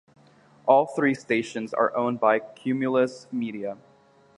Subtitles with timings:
[0.65, 3.77] All three stations are owned by Cumulus Media.